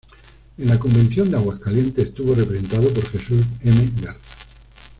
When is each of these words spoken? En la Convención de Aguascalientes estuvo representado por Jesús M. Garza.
En 0.57 0.65
la 0.67 0.79
Convención 0.79 1.29
de 1.29 1.37
Aguascalientes 1.37 2.07
estuvo 2.07 2.33
representado 2.33 2.91
por 2.91 3.07
Jesús 3.07 3.45
M. 3.61 3.91
Garza. 4.01 4.39